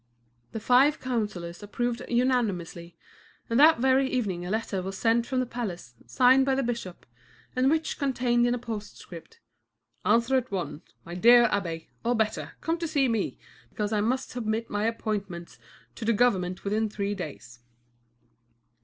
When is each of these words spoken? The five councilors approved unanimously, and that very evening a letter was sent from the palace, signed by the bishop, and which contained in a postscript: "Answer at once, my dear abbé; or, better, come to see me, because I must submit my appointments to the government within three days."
The 0.51 0.59
five 0.59 0.99
councilors 0.99 1.61
approved 1.61 2.01
unanimously, 2.09 2.97
and 3.51 3.59
that 3.59 3.77
very 3.77 4.09
evening 4.09 4.43
a 4.43 4.49
letter 4.49 4.81
was 4.81 4.97
sent 4.97 5.27
from 5.27 5.41
the 5.41 5.45
palace, 5.45 5.93
signed 6.07 6.43
by 6.43 6.55
the 6.55 6.63
bishop, 6.63 7.05
and 7.55 7.69
which 7.69 7.99
contained 7.99 8.47
in 8.47 8.55
a 8.55 8.57
postscript: 8.57 9.39
"Answer 10.03 10.37
at 10.37 10.49
once, 10.51 10.81
my 11.05 11.13
dear 11.13 11.47
abbé; 11.49 11.85
or, 12.03 12.15
better, 12.15 12.53
come 12.61 12.79
to 12.79 12.87
see 12.87 13.07
me, 13.07 13.37
because 13.69 13.93
I 13.93 14.01
must 14.01 14.31
submit 14.31 14.71
my 14.71 14.85
appointments 14.85 15.59
to 15.93 16.03
the 16.03 16.13
government 16.13 16.63
within 16.63 16.89
three 16.89 17.13
days." 17.13 17.59